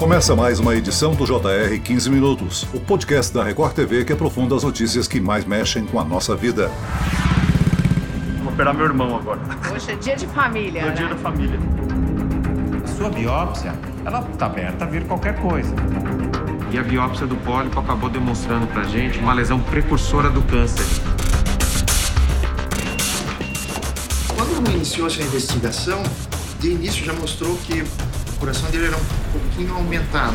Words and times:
Começa 0.00 0.34
mais 0.34 0.58
uma 0.58 0.74
edição 0.74 1.14
do 1.14 1.26
JR 1.26 1.78
15 1.78 2.08
Minutos, 2.08 2.66
o 2.72 2.80
podcast 2.80 3.34
da 3.34 3.44
Record 3.44 3.74
TV 3.74 4.02
que 4.02 4.14
aprofunda 4.14 4.56
as 4.56 4.62
notícias 4.62 5.06
que 5.06 5.20
mais 5.20 5.44
mexem 5.44 5.84
com 5.84 6.00
a 6.00 6.04
nossa 6.04 6.34
vida. 6.34 6.70
Vou 8.42 8.50
operar 8.50 8.72
meu 8.72 8.86
irmão 8.86 9.14
agora. 9.14 9.38
Hoje 9.70 9.92
é 9.92 9.94
dia 9.96 10.16
de 10.16 10.26
família. 10.28 10.80
É 10.80 10.86
né? 10.86 10.92
dia 10.92 11.08
da 11.08 11.16
família. 11.16 11.58
A 12.82 12.88
sua 12.88 13.10
biópsia, 13.10 13.74
ela 14.02 14.26
está 14.32 14.46
aberta 14.46 14.86
a 14.86 14.88
vir 14.88 15.04
qualquer 15.04 15.38
coisa. 15.38 15.74
E 16.72 16.78
a 16.78 16.82
biópsia 16.82 17.26
do 17.26 17.36
pólipo 17.36 17.78
acabou 17.78 18.08
demonstrando 18.08 18.66
pra 18.68 18.84
gente 18.84 19.18
uma 19.18 19.34
lesão 19.34 19.60
precursora 19.60 20.30
do 20.30 20.40
câncer. 20.44 20.86
Quando 24.34 24.70
iniciou 24.70 25.08
essa 25.08 25.22
investigação, 25.22 26.02
de 26.58 26.70
início 26.70 27.04
já 27.04 27.12
mostrou 27.12 27.54
que 27.58 27.84
coração 28.40 28.70
dele 28.70 28.86
era 28.86 28.96
um 28.96 29.38
pouquinho 29.38 29.74
aumentado. 29.74 30.34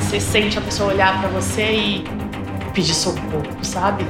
Você 0.00 0.18
sente 0.18 0.58
a 0.58 0.62
pessoa 0.62 0.94
olhar 0.94 1.20
pra 1.20 1.28
você 1.28 1.62
e 1.62 2.04
pedir 2.72 2.94
socorro, 2.94 3.44
sabe? 3.62 4.06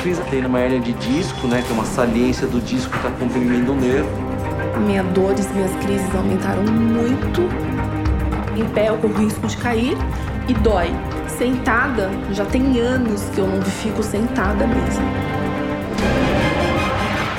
Fiz 0.00 0.18
tem 0.28 0.44
uma 0.44 0.58
hernia 0.58 0.80
de 0.80 0.92
disco, 0.94 1.46
né, 1.46 1.62
que 1.64 1.70
é 1.70 1.74
uma 1.74 1.84
saliência 1.84 2.48
do 2.48 2.60
disco 2.60 2.90
que 2.90 2.96
está 2.96 3.10
comprimindo 3.10 3.72
o 3.72 3.76
nervo. 3.76 4.10
Minhas 4.84 5.06
dores, 5.12 5.48
minhas 5.52 5.72
crises 5.76 6.12
aumentaram 6.16 6.64
muito. 6.64 7.42
Em 8.56 8.68
pé 8.70 8.88
eu 8.88 8.98
corro 8.98 9.24
risco 9.24 9.46
de 9.46 9.56
cair 9.58 9.96
e 10.48 10.54
dói. 10.54 10.90
Sentada, 11.38 12.10
já 12.32 12.44
tem 12.44 12.80
anos 12.80 13.22
que 13.32 13.38
eu 13.38 13.46
não 13.46 13.62
fico 13.62 14.02
sentada 14.02 14.66
mesmo. 14.66 15.41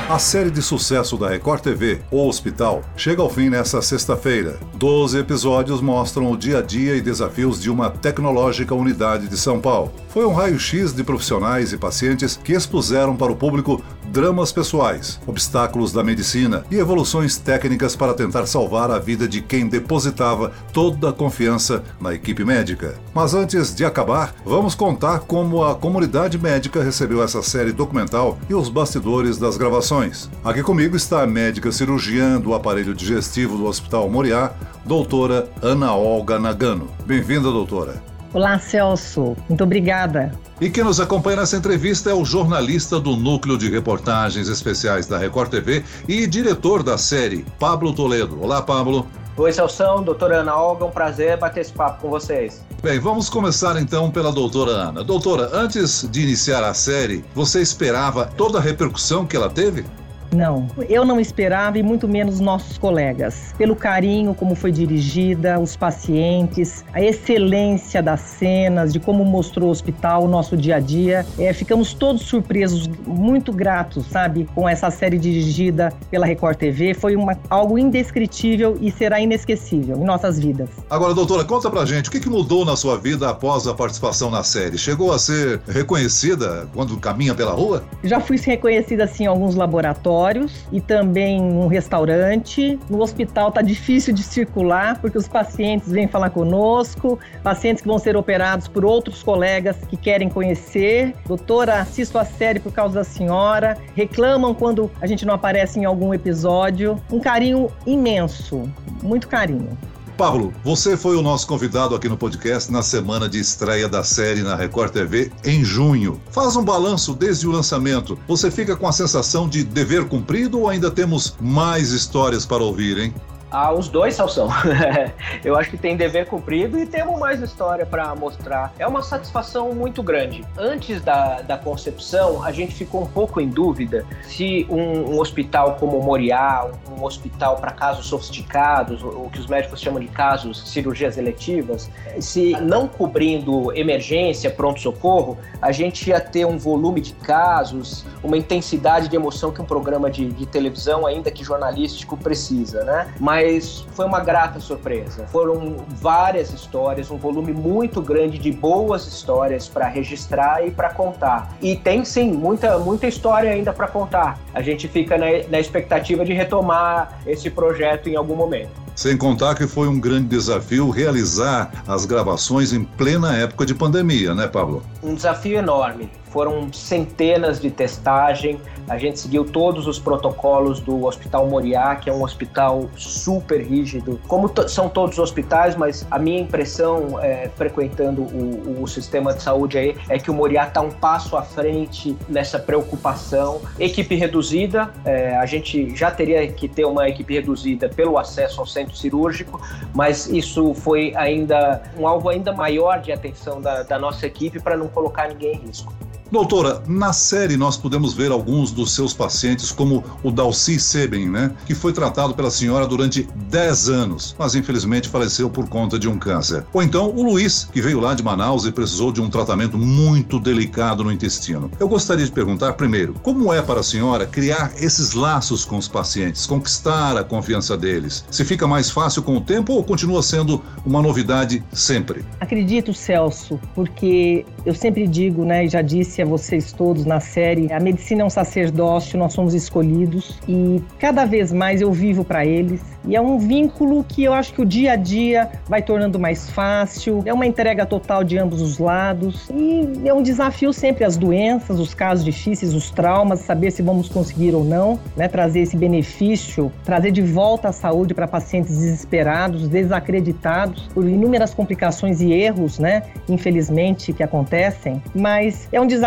A 0.09 0.19
série 0.19 0.51
de 0.51 0.61
sucesso 0.61 1.17
da 1.17 1.29
Record 1.29 1.61
TV, 1.61 2.01
O 2.11 2.27
Hospital, 2.27 2.83
chega 2.95 3.21
ao 3.21 3.29
fim 3.29 3.49
nesta 3.49 3.81
sexta-feira. 3.81 4.59
Doze 4.75 5.17
episódios 5.17 5.79
mostram 5.79 6.29
o 6.29 6.37
dia 6.37 6.59
a 6.59 6.61
dia 6.61 6.97
e 6.97 7.01
desafios 7.01 7.59
de 7.59 7.69
uma 7.69 7.89
tecnológica 7.89 8.75
unidade 8.75 9.29
de 9.29 9.37
São 9.37 9.61
Paulo. 9.61 9.93
Foi 10.09 10.25
um 10.25 10.33
raio-x 10.33 10.93
de 10.93 11.05
profissionais 11.05 11.71
e 11.71 11.77
pacientes 11.77 12.35
que 12.35 12.51
expuseram 12.51 13.15
para 13.15 13.31
o 13.31 13.35
público 13.35 13.81
dramas 14.13 14.51
pessoais, 14.51 15.19
obstáculos 15.25 15.91
da 15.91 16.03
medicina 16.03 16.63
e 16.69 16.75
evoluções 16.75 17.35
técnicas 17.35 17.95
para 17.95 18.13
tentar 18.13 18.45
salvar 18.45 18.91
a 18.91 18.99
vida 18.99 19.27
de 19.27 19.41
quem 19.41 19.67
depositava 19.67 20.51
toda 20.71 21.09
a 21.09 21.13
confiança 21.13 21.83
na 21.99 22.13
equipe 22.13 22.45
médica. 22.45 22.93
Mas 23.11 23.33
antes 23.33 23.73
de 23.73 23.83
acabar, 23.83 24.35
vamos 24.45 24.75
contar 24.75 25.21
como 25.21 25.63
a 25.63 25.73
comunidade 25.73 26.37
médica 26.37 26.83
recebeu 26.83 27.23
essa 27.23 27.41
série 27.41 27.71
documental 27.71 28.37
e 28.47 28.53
os 28.53 28.69
bastidores 28.69 29.39
das 29.39 29.57
gravações. 29.57 30.29
Aqui 30.43 30.61
comigo 30.61 30.95
está 30.95 31.23
a 31.23 31.27
médica 31.27 31.71
cirurgiã 31.71 32.39
do 32.39 32.53
aparelho 32.53 32.93
digestivo 32.93 33.57
do 33.57 33.65
Hospital 33.65 34.07
Moriá, 34.11 34.51
doutora 34.85 35.49
Ana 35.59 35.95
Olga 35.95 36.37
Nagano. 36.37 36.87
Bem-vinda, 37.07 37.49
doutora. 37.49 38.12
Olá, 38.33 38.57
Celso. 38.57 39.37
Muito 39.47 39.63
obrigada. 39.63 40.31
E 40.59 40.67
quem 40.67 40.83
nos 40.83 40.99
acompanha 40.99 41.37
nessa 41.37 41.55
entrevista 41.55 42.09
é 42.09 42.13
o 42.15 42.25
jornalista 42.25 42.99
do 42.99 43.15
Núcleo 43.15 43.59
de 43.59 43.69
Reportagens 43.69 44.47
Especiais 44.47 45.05
da 45.05 45.19
Record 45.19 45.51
TV 45.51 45.83
e 46.07 46.25
diretor 46.25 46.81
da 46.81 46.97
série, 46.97 47.45
Pablo 47.59 47.93
Toledo. 47.93 48.41
Olá, 48.41 48.59
Pablo. 48.59 49.07
Oi, 49.37 49.53
Celso, 49.53 50.01
doutora 50.01 50.37
Ana 50.37 50.55
Olga, 50.55 50.83
um 50.85 50.89
prazer 50.89 51.37
bater 51.37 51.61
esse 51.61 51.73
papo 51.73 52.01
com 52.01 52.09
vocês. 52.09 52.63
Bem, 52.81 52.99
vamos 52.99 53.29
começar 53.29 53.79
então 53.79 54.09
pela 54.09 54.31
doutora 54.31 54.71
Ana. 54.71 55.03
Doutora, 55.03 55.51
antes 55.53 56.07
de 56.11 56.21
iniciar 56.21 56.63
a 56.63 56.73
série, 56.73 57.23
você 57.35 57.61
esperava 57.61 58.25
toda 58.25 58.57
a 58.57 58.61
repercussão 58.61 59.27
que 59.27 59.35
ela 59.35 59.49
teve? 59.49 59.85
Não, 60.33 60.67
eu 60.89 61.05
não 61.05 61.19
esperava 61.19 61.77
e 61.77 61.83
muito 61.83 62.07
menos 62.07 62.39
nossos 62.39 62.77
colegas. 62.77 63.53
Pelo 63.57 63.75
carinho 63.75 64.33
como 64.33 64.55
foi 64.55 64.71
dirigida, 64.71 65.59
os 65.59 65.75
pacientes, 65.75 66.83
a 66.91 67.01
excelência 67.01 68.01
das 68.01 68.19
cenas, 68.21 68.91
de 68.91 68.99
como 68.99 69.23
mostrou 69.23 69.69
o 69.69 69.71
hospital, 69.71 70.23
o 70.23 70.27
nosso 70.27 70.57
dia 70.57 70.77
a 70.77 70.79
dia. 70.79 71.25
É, 71.37 71.53
ficamos 71.53 71.93
todos 71.93 72.23
surpresos, 72.23 72.89
muito 73.05 73.51
gratos, 73.51 74.07
sabe, 74.07 74.47
com 74.55 74.67
essa 74.67 74.89
série 74.89 75.19
dirigida 75.19 75.93
pela 76.09 76.25
Record 76.25 76.57
TV. 76.57 76.93
Foi 76.93 77.15
uma, 77.15 77.37
algo 77.49 77.77
indescritível 77.77 78.77
e 78.81 78.91
será 78.91 79.19
inesquecível 79.19 79.97
em 79.97 80.03
nossas 80.03 80.39
vidas. 80.39 80.69
Agora, 80.89 81.13
doutora, 81.13 81.43
conta 81.43 81.69
pra 81.69 81.85
gente, 81.85 82.09
o 82.09 82.11
que, 82.11 82.19
que 82.19 82.29
mudou 82.29 82.65
na 82.65 82.75
sua 82.75 82.97
vida 82.97 83.29
após 83.29 83.67
a 83.67 83.73
participação 83.73 84.31
na 84.31 84.43
série? 84.43 84.77
Chegou 84.77 85.13
a 85.13 85.19
ser 85.19 85.61
reconhecida 85.67 86.67
quando 86.73 86.97
caminha 86.97 87.35
pela 87.35 87.51
rua? 87.51 87.83
Já 88.03 88.19
fui 88.19 88.37
reconhecida 88.37 89.03
assim 89.03 89.25
em 89.25 89.27
alguns 89.27 89.55
laboratórios 89.55 90.22
e 90.71 90.79
também 90.79 91.41
um 91.41 91.67
restaurante. 91.67 92.79
No 92.89 93.01
hospital 93.01 93.51
tá 93.51 93.61
difícil 93.61 94.13
de 94.13 94.23
circular 94.23 94.99
porque 94.99 95.17
os 95.17 95.27
pacientes 95.27 95.91
vêm 95.91 96.07
falar 96.07 96.29
conosco, 96.29 97.19
pacientes 97.43 97.81
que 97.81 97.87
vão 97.87 97.99
ser 97.99 98.15
operados 98.15 98.67
por 98.67 98.85
outros 98.85 99.21
colegas 99.21 99.77
que 99.87 99.97
querem 99.97 100.29
conhecer. 100.29 101.13
Doutora, 101.25 101.81
assisto 101.81 102.17
a 102.17 102.25
série 102.25 102.59
por 102.59 102.71
causa 102.71 102.95
da 102.95 103.03
senhora. 103.03 103.77
Reclamam 103.95 104.53
quando 104.53 104.89
a 105.01 105.07
gente 105.07 105.25
não 105.25 105.33
aparece 105.33 105.79
em 105.79 105.85
algum 105.85 106.13
episódio. 106.13 107.01
Um 107.11 107.19
carinho 107.19 107.69
imenso, 107.85 108.63
muito 109.01 109.27
carinho. 109.27 109.77
Pablo, 110.17 110.53
você 110.63 110.95
foi 110.95 111.15
o 111.15 111.23
nosso 111.23 111.47
convidado 111.47 111.95
aqui 111.95 112.07
no 112.07 112.15
podcast 112.15 112.71
na 112.71 112.83
semana 112.83 113.27
de 113.27 113.39
estreia 113.39 113.89
da 113.89 114.03
série 114.03 114.43
na 114.43 114.55
Record 114.55 114.91
TV 114.91 115.31
em 115.43 115.63
junho. 115.63 116.21
Faz 116.29 116.55
um 116.55 116.63
balanço 116.63 117.15
desde 117.15 117.47
o 117.47 117.51
lançamento. 117.51 118.17
Você 118.27 118.51
fica 118.51 118.75
com 118.75 118.87
a 118.87 118.91
sensação 118.91 119.49
de 119.49 119.63
dever 119.63 120.07
cumprido 120.07 120.59
ou 120.59 120.69
ainda 120.69 120.91
temos 120.91 121.35
mais 121.41 121.89
histórias 121.89 122.45
para 122.45 122.63
ouvir, 122.63 122.97
hein? 122.99 123.13
Ah, 123.53 123.71
os 123.71 123.87
dois, 123.87 124.15
Salsão. 124.15 124.49
Eu 125.45 125.55
acho 125.55 125.69
que 125.69 125.77
tem 125.77 125.95
dever 125.95 126.25
cumprido 126.25 126.79
e 126.79 126.87
temos 126.87 127.19
mais 127.19 127.39
história 127.39 127.85
para 127.85 128.15
mostrar. 128.15 128.73
É 128.79 128.87
uma 128.87 129.03
satisfação 129.03 129.71
muito 129.73 130.01
grande. 130.01 130.43
Antes 130.57 130.99
da, 131.03 131.41
da 131.41 131.55
concepção, 131.55 132.43
a 132.43 132.51
gente 132.51 132.73
ficou 132.73 133.03
um 133.03 133.05
pouco 133.05 133.39
em 133.39 133.47
dúvida 133.47 134.07
se 134.23 134.65
um, 134.71 135.13
um 135.13 135.19
hospital 135.19 135.75
como 135.79 136.01
Moriá, 136.01 136.67
um, 136.89 137.03
hospital 137.03 137.57
para 137.57 137.69
casos 137.71 138.07
sofisticados, 138.07 139.03
o 139.03 139.29
que 139.31 139.39
os 139.39 139.45
médicos 139.45 139.79
chamam 139.79 139.99
de 139.99 140.07
casos 140.07 140.71
cirurgias 140.71 141.19
eletivas, 141.19 141.91
se 142.19 142.53
não 142.59 142.87
cobrindo 142.87 143.71
emergência, 143.77 144.49
pronto-socorro, 144.49 145.37
a 145.61 145.71
gente 145.71 146.09
ia 146.09 146.19
ter 146.19 146.45
um 146.45 146.57
volume 146.57 147.01
de 147.01 147.13
casos, 147.13 148.03
uma 148.23 148.35
intensidade 148.35 149.09
de 149.09 149.15
emoção 149.15 149.51
que 149.51 149.61
um 149.61 149.65
programa 149.65 150.09
de, 150.09 150.31
de 150.31 150.47
televisão, 150.47 151.05
ainda 151.05 151.29
que 151.29 151.43
jornalístico, 151.43 152.17
precisa, 152.17 152.83
né? 152.83 153.13
Mas 153.19 153.42
mas 153.43 153.85
foi 153.93 154.05
uma 154.05 154.21
grata 154.21 154.59
surpresa. 154.59 155.25
Foram 155.27 155.75
várias 155.89 156.53
histórias, 156.53 157.11
um 157.11 157.17
volume 157.17 157.51
muito 157.51 158.01
grande 158.01 158.37
de 158.37 158.51
boas 158.51 159.05
histórias 159.05 159.67
para 159.67 159.87
registrar 159.87 160.65
e 160.65 160.71
para 160.71 160.89
contar. 160.89 161.53
E 161.61 161.75
tem 161.75 162.05
sim 162.05 162.31
muita, 162.31 162.77
muita 162.79 163.05
história 163.05 163.51
ainda 163.51 163.73
para 163.73 163.87
contar. 163.87 164.39
A 164.53 164.61
gente 164.61 164.87
fica 164.87 165.17
na, 165.17 165.25
na 165.49 165.59
expectativa 165.59 166.23
de 166.23 166.33
retomar 166.33 167.19
esse 167.27 167.49
projeto 167.49 168.07
em 168.07 168.15
algum 168.15 168.35
momento. 168.35 168.82
Sem 168.95 169.17
contar 169.17 169.55
que 169.55 169.65
foi 169.65 169.87
um 169.87 169.99
grande 169.99 170.27
desafio 170.27 170.89
realizar 170.89 171.83
as 171.87 172.05
gravações 172.05 172.73
em 172.73 172.83
plena 172.83 173.35
época 173.35 173.65
de 173.65 173.73
pandemia, 173.73 174.35
né, 174.35 174.47
Pablo? 174.47 174.83
Um 175.01 175.15
desafio 175.15 175.57
enorme. 175.57 176.09
Foram 176.29 176.71
centenas 176.73 177.59
de 177.59 177.69
testagem, 177.69 178.59
a 178.89 178.97
gente 178.97 179.19
seguiu 179.19 179.45
todos 179.45 179.87
os 179.87 179.97
protocolos 179.97 180.79
do 180.79 181.05
Hospital 181.05 181.47
Moriá, 181.47 181.95
que 181.95 182.09
é 182.09 182.13
um 182.13 182.23
hospital 182.23 182.89
super 182.97 183.61
rígido, 183.61 184.19
como 184.27 184.51
são 184.67 184.89
todos 184.89 185.17
os 185.17 185.23
hospitais, 185.23 185.75
mas 185.75 186.05
a 186.11 186.19
minha 186.19 186.41
impressão, 186.41 187.19
é, 187.21 187.49
frequentando 187.55 188.23
o, 188.23 188.81
o, 188.81 188.87
sistema 188.87 189.33
de 189.33 189.41
saúde 189.41 189.77
aí, 189.77 189.95
é 190.09 190.19
que 190.19 190.29
o 190.29 190.33
Moriá 190.33 190.67
está 190.67 190.81
um 190.81 190.89
passo 190.89 191.37
à 191.37 191.43
frente 191.43 192.15
nessa 192.27 192.59
preocupação. 192.59 193.61
Equipe 193.79 194.15
reduzida, 194.15 194.91
é, 195.05 195.37
a 195.37 195.45
gente 195.45 195.95
já 195.95 196.11
teria 196.11 196.45
que 196.51 196.67
ter 196.67 196.85
uma 196.85 197.07
equipe 197.07 197.33
reduzida 197.33 197.87
pelo 197.89 198.17
acesso 198.17 198.59
ao 198.59 198.65
centro 198.65 198.82
cirúrgico, 198.91 199.61
mas 199.93 200.27
isso 200.27 200.73
foi 200.73 201.13
ainda 201.15 201.83
um 201.97 202.07
alvo 202.07 202.29
ainda 202.29 202.51
maior 202.51 202.99
de 202.99 203.11
atenção 203.11 203.61
da, 203.61 203.83
da 203.83 203.99
nossa 203.99 204.25
equipe 204.25 204.59
para 204.59 204.75
não 204.75 204.87
colocar 204.87 205.27
ninguém 205.29 205.55
em 205.55 205.67
risco. 205.67 205.93
Doutora, 206.33 206.81
na 206.87 207.13
série 207.13 207.55
nós 207.55 207.77
podemos 207.77 208.15
ver 208.15 208.31
alguns 208.31 208.71
dos 208.71 208.95
seus 208.95 209.13
pacientes, 209.13 209.71
como 209.71 210.03
o 210.23 210.31
Dalci 210.31 210.79
Seben, 210.79 211.29
né? 211.29 211.51
Que 211.63 211.75
foi 211.75 211.93
tratado 211.93 212.33
pela 212.33 212.49
senhora 212.49 212.87
durante 212.87 213.29
10 213.51 213.89
anos, 213.89 214.35
mas 214.39 214.55
infelizmente 214.55 215.07
faleceu 215.07 215.47
por 215.47 215.69
conta 215.69 215.99
de 215.99 216.09
um 216.09 216.17
câncer. 216.17 216.65
Ou 216.73 216.81
então 216.81 217.11
o 217.15 217.21
Luiz, 217.21 217.69
que 217.71 217.79
veio 217.79 217.99
lá 217.99 218.15
de 218.15 218.23
Manaus 218.23 218.65
e 218.65 218.71
precisou 218.71 219.11
de 219.11 219.21
um 219.21 219.29
tratamento 219.29 219.77
muito 219.77 220.39
delicado 220.39 221.03
no 221.03 221.11
intestino. 221.11 221.69
Eu 221.79 221.87
gostaria 221.87 222.25
de 222.25 222.31
perguntar 222.31 222.73
primeiro, 222.73 223.13
como 223.21 223.53
é 223.53 223.61
para 223.61 223.81
a 223.81 223.83
senhora 223.83 224.25
criar 224.25 224.71
esses 224.77 225.13
laços 225.13 225.63
com 225.63 225.77
os 225.77 225.87
pacientes, 225.87 226.47
conquistar 226.47 227.15
a 227.15 227.23
confiança 227.23 227.77
deles? 227.77 228.25
Se 228.31 228.43
fica 228.43 228.65
mais 228.65 228.89
fácil 228.89 229.21
com 229.21 229.37
o 229.37 229.41
tempo 229.41 229.73
ou 229.73 229.83
continua 229.83 230.23
sendo 230.23 230.63
uma 230.83 230.99
novidade 230.99 231.63
sempre? 231.71 232.25
Acredito, 232.39 232.91
Celso, 232.91 233.59
porque 233.75 234.47
eu 234.65 234.73
sempre 234.73 235.05
digo, 235.05 235.45
né, 235.45 235.65
e 235.65 235.69
já 235.69 235.83
disse 235.83 236.22
a 236.23 236.25
vocês 236.25 236.71
todos 236.71 237.05
na 237.05 237.19
série. 237.19 237.71
A 237.71 237.79
medicina 237.79 238.23
é 238.23 238.25
um 238.25 238.29
sacerdócio, 238.29 239.17
nós 239.17 239.33
somos 239.33 239.53
escolhidos. 239.53 240.39
E 240.47 240.81
cada 240.97 241.25
vez 241.25 241.51
mais 241.51 241.81
eu 241.81 241.91
vivo 241.91 242.23
para 242.23 242.45
eles. 242.45 242.81
E 243.05 243.15
é 243.15 243.21
um 243.21 243.37
vínculo 243.37 244.03
que 244.03 244.23
eu 244.23 244.33
acho 244.33 244.53
que 244.53 244.61
o 244.61 244.65
dia 244.65 244.93
a 244.93 244.95
dia 244.95 245.49
vai 245.67 245.81
tornando 245.81 246.17
mais 246.17 246.49
fácil, 246.49 247.21
é 247.25 247.33
uma 247.33 247.45
entrega 247.45 247.85
total 247.85 248.23
de 248.23 248.37
ambos 248.37 248.61
os 248.61 248.77
lados. 248.77 249.49
E 249.53 250.07
é 250.07 250.13
um 250.13 250.23
desafio 250.23 250.71
sempre 250.71 251.03
as 251.03 251.17
doenças, 251.17 251.79
os 251.79 251.93
casos 251.93 252.23
difíceis, 252.23 252.73
os 252.73 252.89
traumas, 252.89 253.41
saber 253.41 253.71
se 253.71 253.81
vamos 253.81 254.07
conseguir 254.07 254.55
ou 254.55 254.63
não, 254.63 254.99
né, 255.17 255.27
trazer 255.27 255.61
esse 255.61 255.75
benefício, 255.75 256.71
trazer 256.85 257.11
de 257.11 257.21
volta 257.21 257.69
a 257.69 257.71
saúde 257.73 258.13
para 258.13 258.27
pacientes 258.27 258.77
desesperados, 258.77 259.67
desacreditados 259.67 260.89
por 260.93 261.07
inúmeras 261.07 261.53
complicações 261.53 262.21
e 262.21 262.31
erros, 262.31 262.79
né, 262.79 263.03
infelizmente 263.27 264.13
que 264.13 264.23
acontecem, 264.23 265.01
mas 265.13 265.67
é 265.71 265.81
um 265.81 265.87
desafio 265.87 266.02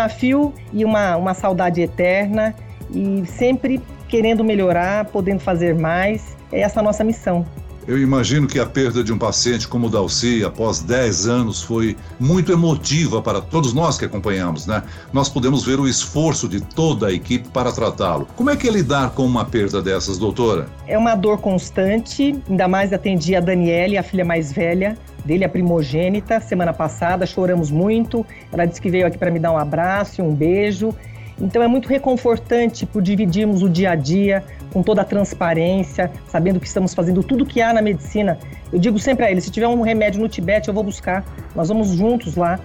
e 0.73 0.85
uma, 0.85 1.15
uma 1.17 1.33
saudade 1.33 1.81
eterna 1.81 2.55
e 2.93 3.25
sempre 3.25 3.81
querendo 4.07 4.43
melhorar, 4.43 5.05
podendo 5.05 5.39
fazer 5.39 5.75
mais 5.75 6.37
é 6.51 6.61
essa 6.61 6.79
a 6.79 6.83
nossa 6.83 7.03
missão. 7.03 7.45
Eu 7.87 7.97
imagino 7.97 8.47
que 8.47 8.59
a 8.59 8.65
perda 8.65 9.01
de 9.01 9.13
um 9.13 9.17
paciente 9.17 9.65
como 9.65 9.87
o 9.87 9.89
Dalci, 9.89 10.43
após 10.43 10.81
10 10.81 11.25
anos, 11.25 11.61
foi 11.61 11.95
muito 12.19 12.51
emotiva 12.51 13.21
para 13.21 13.39
todos 13.39 13.73
nós 13.73 13.97
que 13.97 14.03
acompanhamos, 14.03 14.67
né? 14.67 14.83
Nós 15.13 15.29
podemos 15.29 15.63
ver 15.63 15.79
o 15.79 15.87
esforço 15.87 16.49
de 16.49 16.59
toda 16.59 17.07
a 17.07 17.13
equipe 17.13 17.47
para 17.47 17.71
tratá-lo. 17.71 18.27
Como 18.35 18.49
é 18.49 18.57
que 18.57 18.67
é 18.67 18.71
lidar 18.71 19.11
com 19.11 19.25
uma 19.25 19.45
perda 19.45 19.81
dessas, 19.81 20.17
doutora? 20.17 20.67
É 20.85 20.97
uma 20.97 21.15
dor 21.15 21.37
constante, 21.37 22.35
ainda 22.49 22.67
mais 22.67 22.91
atendi 22.91 23.37
a 23.37 23.39
Daniele, 23.39 23.97
a 23.97 24.03
filha 24.03 24.25
mais 24.25 24.51
velha, 24.51 24.97
dele, 25.23 25.45
a 25.45 25.49
primogênita, 25.49 26.41
semana 26.41 26.73
passada, 26.73 27.25
choramos 27.25 27.71
muito. 27.71 28.25
Ela 28.51 28.65
disse 28.65 28.81
que 28.81 28.89
veio 28.89 29.07
aqui 29.07 29.17
para 29.17 29.31
me 29.31 29.39
dar 29.39 29.53
um 29.53 29.57
abraço 29.57 30.19
e 30.19 30.21
um 30.21 30.35
beijo. 30.35 30.93
Então 31.39 31.61
é 31.61 31.67
muito 31.67 31.87
reconfortante 31.87 32.85
por 32.85 33.01
dividirmos 33.01 33.61
o 33.61 33.69
dia 33.69 33.91
a 33.91 33.95
dia 33.95 34.43
com 34.73 34.81
toda 34.81 35.01
a 35.01 35.05
transparência, 35.05 36.11
sabendo 36.27 36.59
que 36.59 36.67
estamos 36.67 36.93
fazendo 36.93 37.23
tudo 37.23 37.45
que 37.45 37.61
há 37.61 37.71
na 37.73 37.81
medicina. 37.81 38.37
Eu 38.71 38.79
digo 38.79 38.99
sempre 38.99 39.25
a 39.25 39.31
ele, 39.31 39.39
se 39.39 39.51
tiver 39.51 39.67
um 39.67 39.81
remédio 39.81 40.19
no 40.19 40.27
Tibete, 40.27 40.67
eu 40.67 40.73
vou 40.73 40.83
buscar. 40.83 41.23
Nós 41.55 41.69
vamos 41.69 41.89
juntos 41.89 42.35
lá. 42.35 42.59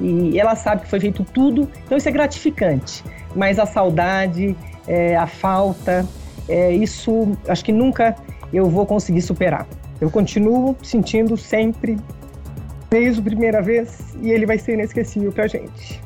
E 0.00 0.38
ela 0.38 0.54
sabe 0.54 0.82
que 0.82 0.88
foi 0.88 1.00
feito 1.00 1.24
tudo, 1.24 1.68
então 1.84 1.98
isso 1.98 2.08
é 2.08 2.12
gratificante. 2.12 3.02
Mas 3.34 3.58
a 3.58 3.66
saudade, 3.66 4.56
é, 4.86 5.16
a 5.16 5.26
falta, 5.26 6.06
é, 6.48 6.72
isso 6.72 7.36
acho 7.48 7.64
que 7.64 7.72
nunca 7.72 8.14
eu 8.52 8.66
vou 8.66 8.86
conseguir 8.86 9.22
superar. 9.22 9.66
Eu 10.00 10.10
continuo 10.10 10.76
sentindo 10.82 11.36
sempre, 11.36 11.98
desde 12.88 13.20
a 13.20 13.24
primeira 13.24 13.60
vez, 13.60 14.14
e 14.22 14.30
ele 14.30 14.46
vai 14.46 14.58
ser 14.58 14.74
inesquecível 14.74 15.32
pra 15.32 15.48
gente. 15.48 16.00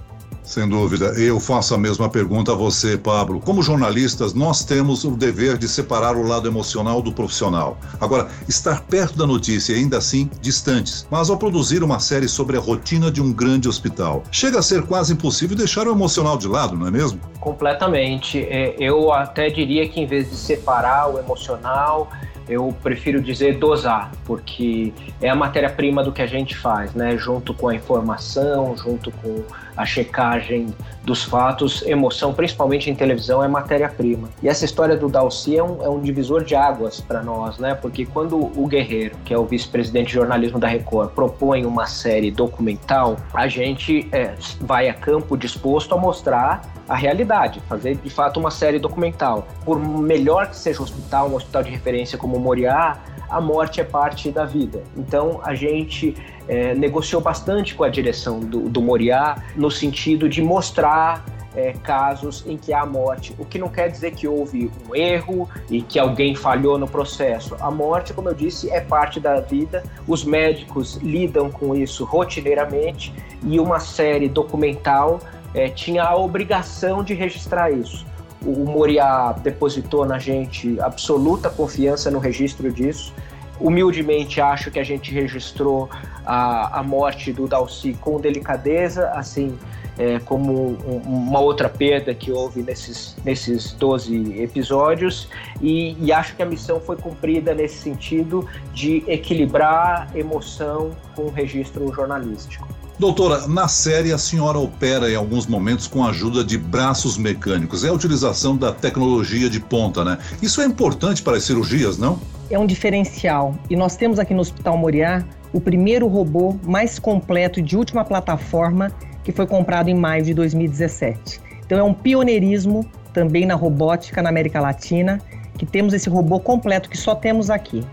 Sem 0.52 0.68
dúvida. 0.68 1.14
Eu 1.18 1.40
faço 1.40 1.74
a 1.74 1.78
mesma 1.78 2.10
pergunta 2.10 2.52
a 2.52 2.54
você, 2.54 2.98
Pablo. 2.98 3.40
Como 3.40 3.62
jornalistas, 3.62 4.34
nós 4.34 4.62
temos 4.62 5.02
o 5.02 5.12
dever 5.12 5.56
de 5.56 5.66
separar 5.66 6.14
o 6.14 6.22
lado 6.22 6.46
emocional 6.46 7.00
do 7.00 7.10
profissional. 7.10 7.78
Agora, 7.98 8.28
estar 8.46 8.82
perto 8.82 9.16
da 9.16 9.26
notícia 9.26 9.72
e 9.72 9.76
ainda 9.76 9.96
assim 9.96 10.28
distantes. 10.42 11.06
Mas 11.10 11.30
ao 11.30 11.38
produzir 11.38 11.82
uma 11.82 11.98
série 11.98 12.28
sobre 12.28 12.58
a 12.58 12.60
rotina 12.60 13.10
de 13.10 13.22
um 13.22 13.32
grande 13.32 13.66
hospital, 13.66 14.24
chega 14.30 14.58
a 14.58 14.62
ser 14.62 14.82
quase 14.82 15.14
impossível 15.14 15.56
deixar 15.56 15.88
o 15.88 15.90
emocional 15.90 16.36
de 16.36 16.46
lado, 16.46 16.76
não 16.76 16.86
é 16.86 16.90
mesmo? 16.90 17.18
Completamente. 17.40 18.38
É, 18.38 18.76
eu 18.78 19.10
até 19.10 19.48
diria 19.48 19.88
que 19.88 20.00
em 20.00 20.06
vez 20.06 20.28
de 20.28 20.36
separar 20.36 21.14
o 21.14 21.18
emocional, 21.18 22.10
eu 22.46 22.74
prefiro 22.82 23.22
dizer 23.22 23.58
dosar, 23.58 24.12
porque 24.24 24.92
é 25.20 25.30
a 25.30 25.34
matéria-prima 25.34 26.02
do 26.02 26.12
que 26.12 26.20
a 26.20 26.26
gente 26.26 26.56
faz, 26.56 26.92
né? 26.92 27.16
Junto 27.16 27.54
com 27.54 27.68
a 27.68 27.74
informação, 27.74 28.76
junto 28.76 29.10
com 29.10 29.42
a 29.76 29.84
checagem 29.84 30.74
dos 31.02 31.24
fatos, 31.24 31.82
emoção, 31.82 32.32
principalmente 32.32 32.90
em 32.90 32.94
televisão, 32.94 33.42
é 33.42 33.48
matéria-prima. 33.48 34.28
E 34.42 34.48
essa 34.48 34.64
história 34.64 34.96
do 34.96 35.08
Dalci 35.08 35.56
é 35.56 35.62
um, 35.62 35.82
é 35.82 35.88
um 35.88 36.00
divisor 36.00 36.44
de 36.44 36.54
águas 36.54 37.00
para 37.00 37.22
nós, 37.22 37.58
né? 37.58 37.74
Porque 37.74 38.06
quando 38.06 38.36
o 38.38 38.66
Guerreiro, 38.66 39.16
que 39.24 39.34
é 39.34 39.38
o 39.38 39.44
vice-presidente 39.44 40.08
de 40.08 40.14
jornalismo 40.14 40.58
da 40.58 40.68
Record, 40.68 41.10
propõe 41.10 41.66
uma 41.66 41.86
série 41.86 42.30
documental, 42.30 43.16
a 43.34 43.48
gente 43.48 44.08
é, 44.12 44.34
vai 44.60 44.88
a 44.88 44.94
campo 44.94 45.36
disposto 45.36 45.94
a 45.94 45.98
mostrar 45.98 46.62
a 46.88 46.94
realidade, 46.94 47.60
fazer 47.68 47.96
de 47.96 48.10
fato 48.10 48.38
uma 48.38 48.50
série 48.50 48.78
documental. 48.78 49.46
Por 49.64 49.78
melhor 49.78 50.48
que 50.48 50.56
seja 50.56 50.80
o 50.80 50.82
hospital, 50.82 51.28
um 51.30 51.36
hospital 51.36 51.62
de 51.62 51.70
referência 51.70 52.18
como 52.18 52.36
o 52.36 52.40
Moriá, 52.40 52.98
a 53.32 53.40
morte 53.40 53.80
é 53.80 53.84
parte 53.84 54.30
da 54.30 54.44
vida. 54.44 54.82
Então 54.96 55.40
a 55.42 55.54
gente 55.54 56.14
é, 56.46 56.74
negociou 56.74 57.20
bastante 57.20 57.74
com 57.74 57.82
a 57.82 57.88
direção 57.88 58.40
do, 58.40 58.68
do 58.68 58.82
Moriá 58.82 59.42
no 59.56 59.70
sentido 59.70 60.28
de 60.28 60.42
mostrar 60.42 61.24
é, 61.54 61.72
casos 61.72 62.44
em 62.46 62.56
que 62.56 62.72
há 62.72 62.84
morte, 62.84 63.34
o 63.38 63.44
que 63.44 63.58
não 63.58 63.68
quer 63.68 63.88
dizer 63.90 64.12
que 64.12 64.26
houve 64.26 64.70
um 64.88 64.94
erro 64.94 65.48
e 65.70 65.82
que 65.82 65.98
alguém 65.98 66.34
falhou 66.34 66.78
no 66.78 66.88
processo. 66.88 67.56
A 67.60 67.70
morte, 67.70 68.12
como 68.12 68.28
eu 68.28 68.34
disse, 68.34 68.70
é 68.70 68.80
parte 68.80 69.20
da 69.20 69.40
vida, 69.40 69.82
os 70.06 70.24
médicos 70.24 70.96
lidam 70.96 71.50
com 71.50 71.74
isso 71.74 72.04
rotineiramente 72.04 73.12
e 73.44 73.58
uma 73.58 73.80
série 73.80 74.28
documental 74.28 75.20
é, 75.54 75.68
tinha 75.68 76.04
a 76.04 76.16
obrigação 76.16 77.02
de 77.04 77.14
registrar 77.14 77.70
isso. 77.70 78.06
O, 78.44 78.64
Moriá 78.64 79.32
depositou 79.32 80.04
na 80.04 80.18
gente 80.18 80.80
absoluta 80.80 81.50
confiança 81.50 82.10
no 82.10 82.18
registro 82.18 82.70
disso. 82.72 83.14
Humildemente 83.60 84.40
acho 84.40 84.70
que 84.70 84.78
a 84.78 84.84
gente 84.84 85.12
registrou 85.12 85.88
a, 86.26 86.80
a 86.80 86.82
morte 86.82 87.32
do 87.32 87.46
Dalci 87.46 87.94
com 88.00 88.20
delicadeza, 88.20 89.10
assim 89.10 89.56
é, 89.98 90.18
como 90.20 90.78
um, 90.86 91.02
uma 91.04 91.40
outra 91.40 91.68
perda 91.68 92.14
que 92.14 92.32
houve 92.32 92.62
nesses, 92.62 93.16
nesses 93.24 93.72
12 93.72 94.40
episódios, 94.40 95.28
e, 95.60 95.96
e 96.00 96.12
acho 96.12 96.34
que 96.34 96.42
a 96.42 96.46
missão 96.46 96.80
foi 96.80 96.96
cumprida 96.96 97.54
nesse 97.54 97.76
sentido 97.76 98.48
de 98.72 99.04
equilibrar 99.06 100.08
emoção 100.16 100.92
com 101.14 101.22
o 101.22 101.30
registro 101.30 101.92
jornalístico. 101.92 102.66
Doutora, 102.98 103.48
na 103.48 103.68
série 103.68 104.12
a 104.12 104.18
senhora 104.18 104.58
opera 104.58 105.10
em 105.10 105.16
alguns 105.16 105.46
momentos 105.46 105.86
com 105.86 106.04
a 106.04 106.10
ajuda 106.10 106.44
de 106.44 106.56
braços 106.58 107.16
mecânicos. 107.16 107.84
É 107.84 107.88
a 107.88 107.92
utilização 107.92 108.56
da 108.56 108.72
tecnologia 108.72 109.48
de 109.48 109.58
ponta, 109.58 110.04
né? 110.04 110.18
Isso 110.40 110.60
é 110.60 110.66
importante 110.66 111.22
para 111.22 111.36
as 111.36 111.44
cirurgias, 111.44 111.98
não? 111.98 112.20
É 112.50 112.58
um 112.58 112.66
diferencial. 112.66 113.56
E 113.70 113.76
nós 113.76 113.96
temos 113.96 114.18
aqui 114.18 114.34
no 114.34 114.40
Hospital 114.40 114.76
Moriá 114.76 115.24
o 115.52 115.60
primeiro 115.60 116.06
robô 116.06 116.56
mais 116.64 116.98
completo 116.98 117.60
de 117.60 117.76
última 117.76 118.04
plataforma 118.04 118.92
que 119.24 119.32
foi 119.32 119.46
comprado 119.46 119.88
em 119.88 119.94
maio 119.94 120.24
de 120.24 120.34
2017. 120.34 121.40
Então 121.64 121.78
é 121.78 121.82
um 121.82 121.94
pioneirismo 121.94 122.86
também 123.12 123.46
na 123.46 123.54
robótica 123.54 124.22
na 124.22 124.28
América 124.28 124.60
Latina, 124.60 125.20
que 125.56 125.66
temos 125.66 125.94
esse 125.94 126.08
robô 126.08 126.40
completo 126.40 126.88
que 126.88 126.96
só 126.96 127.14
temos 127.14 127.50
aqui. 127.50 127.84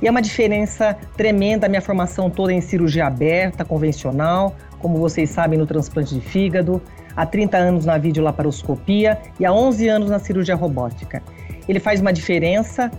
E 0.00 0.06
é 0.06 0.10
uma 0.10 0.22
diferença 0.22 0.96
tremenda 1.16 1.66
a 1.66 1.68
minha 1.68 1.82
formação 1.82 2.30
toda 2.30 2.52
em 2.52 2.60
cirurgia 2.60 3.06
aberta, 3.06 3.64
convencional, 3.64 4.54
como 4.78 4.98
vocês 4.98 5.30
sabem, 5.30 5.58
no 5.58 5.66
transplante 5.66 6.14
de 6.14 6.20
fígado, 6.20 6.80
há 7.16 7.26
30 7.26 7.56
anos 7.56 7.84
na 7.84 7.98
videolaparoscopia 7.98 9.18
e 9.40 9.44
há 9.44 9.52
11 9.52 9.88
anos 9.88 10.10
na 10.10 10.18
cirurgia 10.18 10.54
robótica. 10.54 11.22
Ele 11.68 11.80
faz 11.80 12.00
uma 12.00 12.12
diferença 12.12 12.90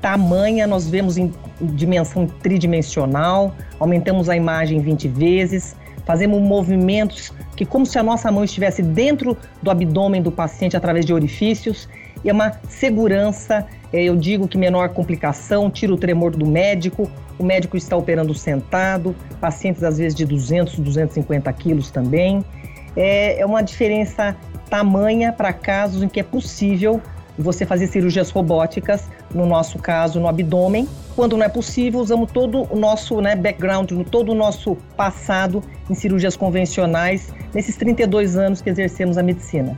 tamanha, 0.00 0.66
nós 0.66 0.88
vemos 0.88 1.16
em 1.16 1.32
dimensão 1.60 2.26
tridimensional, 2.26 3.54
aumentamos 3.80 4.28
a 4.28 4.36
imagem 4.36 4.78
20 4.78 5.08
vezes, 5.08 5.74
fazemos 6.04 6.40
movimentos 6.40 7.32
que 7.56 7.64
como 7.64 7.86
se 7.86 7.98
a 7.98 8.02
nossa 8.02 8.30
mão 8.30 8.44
estivesse 8.44 8.82
dentro 8.82 9.36
do 9.62 9.70
abdômen 9.70 10.22
do 10.22 10.30
paciente 10.30 10.76
através 10.76 11.04
de 11.04 11.12
orifícios, 11.12 11.88
e 12.24 12.30
é 12.30 12.32
uma 12.32 12.52
segurança 12.68 13.66
é, 13.92 14.02
eu 14.02 14.16
digo 14.16 14.48
que 14.48 14.58
menor 14.58 14.88
complicação, 14.90 15.70
tira 15.70 15.94
o 15.94 15.96
tremor 15.96 16.32
do 16.36 16.46
médico, 16.46 17.10
o 17.38 17.44
médico 17.44 17.76
está 17.76 17.96
operando 17.96 18.34
sentado, 18.34 19.14
pacientes 19.40 19.82
às 19.82 19.98
vezes 19.98 20.14
de 20.14 20.24
200, 20.24 20.78
250 20.78 21.52
quilos 21.52 21.90
também. 21.90 22.44
É, 22.96 23.40
é 23.40 23.46
uma 23.46 23.62
diferença 23.62 24.36
tamanha 24.68 25.32
para 25.32 25.52
casos 25.52 26.02
em 26.02 26.08
que 26.08 26.18
é 26.18 26.22
possível 26.22 27.00
você 27.38 27.66
fazer 27.66 27.86
cirurgias 27.86 28.30
robóticas, 28.30 29.08
no 29.34 29.44
nosso 29.44 29.78
caso, 29.78 30.18
no 30.18 30.26
abdômen. 30.26 30.88
Quando 31.14 31.36
não 31.36 31.44
é 31.44 31.48
possível, 31.48 32.00
usamos 32.00 32.32
todo 32.32 32.66
o 32.70 32.76
nosso 32.76 33.20
né, 33.20 33.36
background, 33.36 33.92
todo 34.10 34.32
o 34.32 34.34
nosso 34.34 34.76
passado 34.96 35.62
em 35.88 35.94
cirurgias 35.94 36.34
convencionais, 36.34 37.32
nesses 37.54 37.76
32 37.76 38.36
anos 38.36 38.62
que 38.62 38.70
exercemos 38.70 39.18
a 39.18 39.22
medicina. 39.22 39.76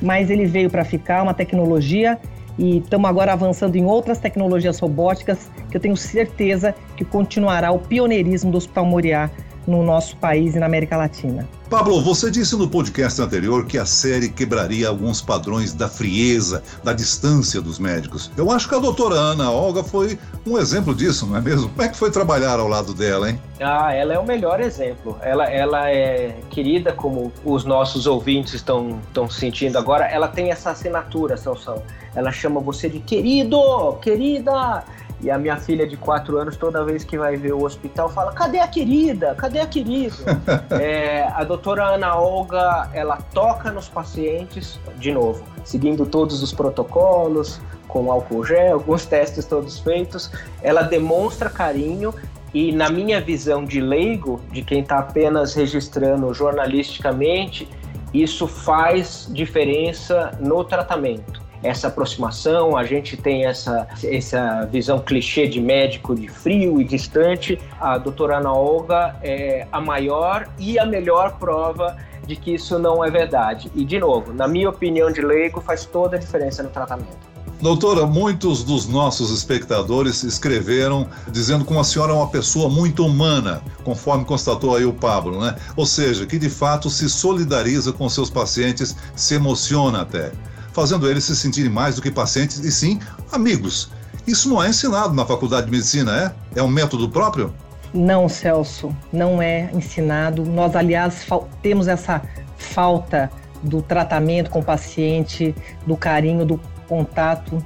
Mas 0.00 0.30
ele 0.30 0.46
veio 0.46 0.70
para 0.70 0.84
ficar, 0.84 1.22
uma 1.22 1.34
tecnologia 1.34 2.18
e 2.58 2.78
estamos 2.78 3.08
agora 3.08 3.32
avançando 3.32 3.76
em 3.76 3.84
outras 3.84 4.18
tecnologias 4.18 4.78
robóticas 4.78 5.50
que 5.70 5.76
eu 5.76 5.80
tenho 5.80 5.96
certeza 5.96 6.74
que 6.96 7.04
continuará 7.04 7.70
o 7.70 7.78
pioneirismo 7.78 8.50
do 8.50 8.58
Hospital 8.58 8.86
Moriá 8.86 9.30
no 9.66 9.82
nosso 9.82 10.16
país 10.16 10.54
e 10.54 10.58
na 10.58 10.66
América 10.66 10.96
Latina. 10.96 11.46
Pablo, 11.68 12.00
você 12.00 12.30
disse 12.30 12.54
no 12.54 12.68
podcast 12.68 13.20
anterior 13.20 13.66
que 13.66 13.76
a 13.76 13.84
série 13.84 14.28
quebraria 14.28 14.88
alguns 14.88 15.20
padrões 15.20 15.72
da 15.72 15.88
frieza, 15.88 16.62
da 16.84 16.92
distância 16.92 17.60
dos 17.60 17.80
médicos. 17.80 18.30
Eu 18.36 18.52
acho 18.52 18.68
que 18.68 18.74
a 18.76 18.78
doutora 18.78 19.16
Ana 19.16 19.50
Olga 19.50 19.82
foi 19.82 20.16
um 20.46 20.56
exemplo 20.58 20.94
disso, 20.94 21.26
não 21.26 21.36
é 21.36 21.40
mesmo? 21.40 21.68
Como 21.70 21.82
é 21.82 21.88
que 21.88 21.96
foi 21.96 22.12
trabalhar 22.12 22.60
ao 22.60 22.68
lado 22.68 22.94
dela, 22.94 23.28
hein? 23.28 23.40
Ah, 23.60 23.92
ela 23.92 24.14
é 24.14 24.18
o 24.18 24.24
melhor 24.24 24.60
exemplo. 24.60 25.18
Ela, 25.20 25.50
ela 25.50 25.90
é 25.90 26.36
querida, 26.50 26.92
como 26.92 27.32
os 27.44 27.64
nossos 27.64 28.06
ouvintes 28.06 28.54
estão, 28.54 29.00
estão 29.08 29.28
sentindo 29.28 29.76
agora. 29.76 30.06
Ela 30.06 30.28
tem 30.28 30.52
essa 30.52 30.70
assinatura, 30.70 31.36
Celso. 31.36 31.82
Ela 32.14 32.30
chama 32.30 32.60
você 32.60 32.88
de 32.88 33.00
querido, 33.00 33.58
querida. 34.00 34.84
E 35.20 35.30
a 35.30 35.38
minha 35.38 35.56
filha 35.56 35.86
de 35.86 35.96
quatro 35.96 36.36
anos, 36.38 36.56
toda 36.56 36.84
vez 36.84 37.02
que 37.02 37.16
vai 37.16 37.36
ver 37.36 37.52
o 37.52 37.64
hospital, 37.64 38.08
fala: 38.08 38.32
cadê 38.32 38.58
a 38.58 38.68
querida? 38.68 39.34
Cadê 39.34 39.60
a 39.60 39.66
querida? 39.66 40.14
é, 40.70 41.22
a 41.34 41.42
doutora 41.42 41.84
Ana 41.94 42.16
Olga, 42.16 42.90
ela 42.92 43.16
toca 43.32 43.70
nos 43.70 43.88
pacientes, 43.88 44.78
de 44.98 45.12
novo, 45.12 45.42
seguindo 45.64 46.04
todos 46.04 46.42
os 46.42 46.52
protocolos, 46.52 47.60
com 47.88 48.12
álcool 48.12 48.44
gel, 48.44 48.74
alguns 48.74 49.06
testes 49.06 49.46
todos 49.46 49.78
feitos. 49.78 50.30
Ela 50.62 50.82
demonstra 50.82 51.48
carinho 51.48 52.12
e, 52.52 52.70
na 52.70 52.90
minha 52.90 53.18
visão 53.18 53.64
de 53.64 53.80
leigo, 53.80 54.40
de 54.52 54.62
quem 54.62 54.80
está 54.80 54.98
apenas 54.98 55.54
registrando 55.54 56.32
jornalisticamente, 56.34 57.66
isso 58.12 58.46
faz 58.46 59.28
diferença 59.32 60.36
no 60.40 60.62
tratamento 60.62 61.45
essa 61.62 61.88
aproximação, 61.88 62.76
a 62.76 62.84
gente 62.84 63.16
tem 63.16 63.44
essa, 63.44 63.86
essa 64.04 64.66
visão 64.66 64.98
clichê 64.98 65.46
de 65.46 65.60
médico 65.60 66.14
de 66.14 66.28
frio 66.28 66.80
e 66.80 66.84
distante. 66.84 67.58
A 67.80 67.98
doutora 67.98 68.38
Ana 68.38 68.52
Olga 68.52 69.16
é 69.22 69.66
a 69.72 69.80
maior 69.80 70.48
e 70.58 70.78
a 70.78 70.86
melhor 70.86 71.38
prova 71.38 71.96
de 72.26 72.36
que 72.36 72.54
isso 72.54 72.78
não 72.78 73.04
é 73.04 73.10
verdade. 73.10 73.70
E, 73.74 73.84
de 73.84 73.98
novo, 73.98 74.32
na 74.32 74.48
minha 74.48 74.68
opinião 74.68 75.10
de 75.10 75.20
leigo, 75.20 75.60
faz 75.60 75.84
toda 75.84 76.16
a 76.16 76.18
diferença 76.18 76.62
no 76.62 76.70
tratamento. 76.70 77.36
Doutora, 77.60 78.04
muitos 78.04 78.62
dos 78.62 78.86
nossos 78.86 79.30
espectadores 79.30 80.22
escreveram 80.22 81.08
dizendo 81.28 81.64
que 81.64 81.74
a 81.74 81.82
senhora 81.82 82.12
é 82.12 82.14
uma 82.14 82.28
pessoa 82.28 82.68
muito 82.68 83.04
humana, 83.06 83.62
conforme 83.82 84.26
constatou 84.26 84.76
aí 84.76 84.84
o 84.84 84.92
Pablo, 84.92 85.40
né? 85.40 85.56
Ou 85.74 85.86
seja, 85.86 86.26
que 86.26 86.38
de 86.38 86.50
fato 86.50 86.90
se 86.90 87.08
solidariza 87.08 87.94
com 87.94 88.06
seus 88.10 88.28
pacientes, 88.28 88.94
se 89.14 89.34
emociona 89.34 90.02
até 90.02 90.32
fazendo 90.76 91.08
eles 91.08 91.24
se 91.24 91.34
sentirem 91.34 91.70
mais 91.70 91.96
do 91.96 92.02
que 92.02 92.10
pacientes 92.10 92.58
e 92.58 92.70
sim 92.70 93.00
amigos. 93.32 93.90
Isso 94.26 94.46
não 94.46 94.62
é 94.62 94.68
ensinado 94.68 95.14
na 95.14 95.24
faculdade 95.24 95.64
de 95.64 95.72
medicina, 95.72 96.34
é? 96.54 96.60
É 96.60 96.62
um 96.62 96.68
método 96.68 97.08
próprio? 97.08 97.50
Não, 97.94 98.28
Celso, 98.28 98.94
não 99.10 99.40
é 99.40 99.70
ensinado. 99.72 100.44
Nós, 100.44 100.76
aliás, 100.76 101.26
temos 101.62 101.88
essa 101.88 102.20
falta 102.58 103.30
do 103.62 103.80
tratamento 103.80 104.50
com 104.50 104.58
o 104.58 104.62
paciente, 104.62 105.54
do 105.86 105.96
carinho, 105.96 106.44
do 106.44 106.60
contato. 106.86 107.64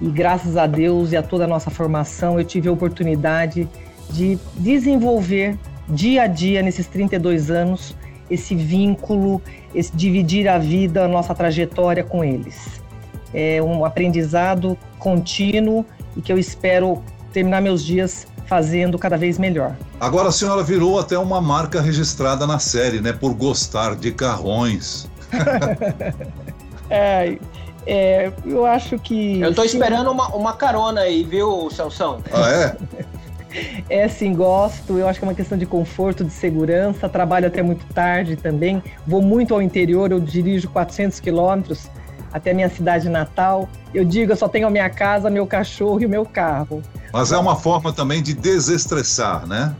E 0.00 0.08
graças 0.08 0.56
a 0.56 0.68
Deus 0.68 1.10
e 1.10 1.16
a 1.16 1.22
toda 1.22 1.44
a 1.44 1.48
nossa 1.48 1.68
formação, 1.68 2.38
eu 2.38 2.44
tive 2.44 2.68
a 2.68 2.72
oportunidade 2.72 3.68
de 4.08 4.38
desenvolver 4.56 5.58
dia 5.88 6.22
a 6.22 6.26
dia, 6.28 6.62
nesses 6.62 6.86
32 6.86 7.50
anos, 7.50 7.96
esse 8.32 8.54
vínculo, 8.54 9.40
esse 9.74 9.94
dividir 9.94 10.48
a 10.48 10.58
vida, 10.58 11.04
a 11.04 11.08
nossa 11.08 11.34
trajetória 11.34 12.02
com 12.02 12.24
eles. 12.24 12.82
É 13.34 13.62
um 13.62 13.84
aprendizado 13.84 14.76
contínuo 14.98 15.84
e 16.16 16.22
que 16.22 16.32
eu 16.32 16.38
espero 16.38 17.02
terminar 17.32 17.60
meus 17.60 17.84
dias 17.84 18.26
fazendo 18.46 18.98
cada 18.98 19.16
vez 19.16 19.38
melhor. 19.38 19.74
Agora 19.98 20.28
a 20.28 20.32
senhora 20.32 20.62
virou 20.62 20.98
até 20.98 21.18
uma 21.18 21.40
marca 21.40 21.80
registrada 21.80 22.46
na 22.46 22.58
série, 22.58 23.00
né? 23.00 23.12
Por 23.12 23.34
gostar 23.34 23.96
de 23.96 24.12
carrões. 24.12 25.08
é, 26.90 27.38
é, 27.86 28.32
eu 28.44 28.66
acho 28.66 28.98
que. 28.98 29.40
Eu 29.40 29.50
estou 29.50 29.64
esperando 29.64 30.10
uma, 30.10 30.28
uma 30.28 30.52
carona 30.52 31.00
aí, 31.02 31.24
viu, 31.24 31.70
Celção? 31.70 32.22
Ah, 32.32 32.50
é? 32.50 32.76
É 33.88 34.08
sim, 34.08 34.34
gosto. 34.34 34.98
Eu 34.98 35.08
acho 35.08 35.18
que 35.18 35.24
é 35.24 35.28
uma 35.28 35.34
questão 35.34 35.58
de 35.58 35.66
conforto, 35.66 36.24
de 36.24 36.32
segurança. 36.32 37.08
Trabalho 37.08 37.46
até 37.46 37.62
muito 37.62 37.84
tarde 37.92 38.36
também. 38.36 38.82
Vou 39.06 39.22
muito 39.22 39.54
ao 39.54 39.62
interior, 39.62 40.10
eu 40.10 40.20
dirijo 40.20 40.68
400 40.70 41.20
quilômetros 41.20 41.90
até 42.32 42.54
minha 42.54 42.68
cidade 42.68 43.08
natal. 43.08 43.68
Eu 43.92 44.04
digo, 44.04 44.32
eu 44.32 44.36
só 44.36 44.48
tenho 44.48 44.66
a 44.66 44.70
minha 44.70 44.88
casa, 44.88 45.28
meu 45.28 45.46
cachorro 45.46 46.00
e 46.00 46.06
o 46.06 46.08
meu 46.08 46.24
carro. 46.24 46.82
Mas 47.12 47.30
é 47.30 47.36
uma 47.36 47.56
forma 47.56 47.92
também 47.92 48.22
de 48.22 48.32
desestressar, 48.32 49.46
né? 49.46 49.74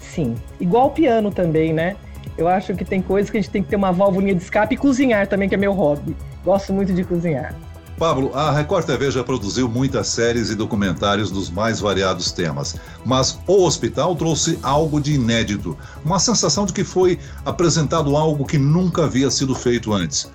Sim. 0.00 0.34
Igual 0.58 0.86
o 0.86 0.90
piano 0.90 1.30
também, 1.30 1.72
né? 1.72 1.96
Eu 2.36 2.48
acho 2.48 2.74
que 2.74 2.84
tem 2.84 3.02
coisas 3.02 3.30
que 3.30 3.36
a 3.36 3.40
gente 3.40 3.50
tem 3.50 3.62
que 3.62 3.68
ter 3.68 3.76
uma 3.76 3.92
válvula 3.92 4.26
de 4.26 4.42
escape 4.42 4.74
e 4.74 4.78
cozinhar 4.78 5.26
também, 5.26 5.48
que 5.48 5.54
é 5.54 5.58
meu 5.58 5.74
hobby. 5.74 6.16
Gosto 6.42 6.72
muito 6.72 6.92
de 6.94 7.04
cozinhar. 7.04 7.54
Pablo, 8.02 8.32
a 8.34 8.50
Record 8.50 8.84
TV 8.84 9.12
já 9.12 9.22
produziu 9.22 9.68
muitas 9.68 10.08
séries 10.08 10.50
e 10.50 10.56
documentários 10.56 11.30
dos 11.30 11.48
mais 11.48 11.78
variados 11.78 12.32
temas, 12.32 12.74
mas 13.04 13.40
o 13.46 13.64
hospital 13.64 14.16
trouxe 14.16 14.58
algo 14.60 15.00
de 15.00 15.14
inédito, 15.14 15.78
uma 16.04 16.18
sensação 16.18 16.66
de 16.66 16.72
que 16.72 16.82
foi 16.82 17.16
apresentado 17.46 18.16
algo 18.16 18.44
que 18.44 18.58
nunca 18.58 19.04
havia 19.04 19.30
sido 19.30 19.54
feito 19.54 19.92
antes. 19.92 20.28